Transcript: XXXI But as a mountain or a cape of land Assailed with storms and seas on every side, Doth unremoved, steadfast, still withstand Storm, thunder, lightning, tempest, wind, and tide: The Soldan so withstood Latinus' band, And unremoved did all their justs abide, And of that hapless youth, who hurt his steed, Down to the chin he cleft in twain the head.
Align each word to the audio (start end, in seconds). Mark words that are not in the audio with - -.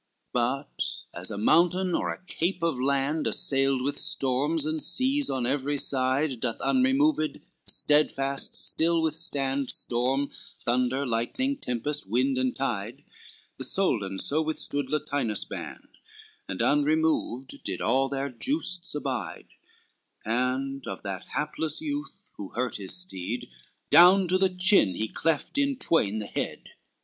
XXXI 0.01 0.33
But 0.33 0.85
as 1.21 1.29
a 1.29 1.37
mountain 1.37 1.93
or 1.93 2.09
a 2.11 2.23
cape 2.25 2.63
of 2.63 2.79
land 2.81 3.27
Assailed 3.27 3.83
with 3.83 3.99
storms 3.99 4.65
and 4.65 4.81
seas 4.81 5.29
on 5.29 5.45
every 5.45 5.77
side, 5.77 6.39
Doth 6.39 6.57
unremoved, 6.61 7.39
steadfast, 7.67 8.55
still 8.55 9.03
withstand 9.03 9.69
Storm, 9.69 10.31
thunder, 10.65 11.05
lightning, 11.05 11.55
tempest, 11.55 12.09
wind, 12.09 12.39
and 12.39 12.55
tide: 12.55 13.03
The 13.57 13.63
Soldan 13.63 14.17
so 14.17 14.41
withstood 14.41 14.89
Latinus' 14.89 15.45
band, 15.45 15.89
And 16.47 16.63
unremoved 16.63 17.61
did 17.63 17.79
all 17.79 18.09
their 18.09 18.29
justs 18.31 18.95
abide, 18.95 19.49
And 20.25 20.83
of 20.87 21.03
that 21.03 21.25
hapless 21.35 21.79
youth, 21.79 22.31
who 22.37 22.49
hurt 22.53 22.77
his 22.77 22.95
steed, 22.95 23.51
Down 23.91 24.27
to 24.29 24.39
the 24.39 24.49
chin 24.49 24.95
he 24.95 25.07
cleft 25.09 25.59
in 25.59 25.75
twain 25.77 26.17
the 26.17 26.25
head. 26.25 26.69